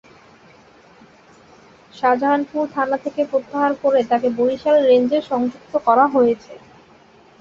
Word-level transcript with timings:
শাজাহানপুর 1.93 2.63
থানা 2.75 2.97
থেকে 2.97 3.21
প্রত্যাহার 3.31 3.73
করে 3.83 3.99
তাঁকে 4.09 4.29
বরিশাল 4.37 4.77
রেঞ্জে 4.83 5.19
সংযুক্ত 5.29 5.73
করা 5.87 6.05
হয়েছে। 6.07 6.53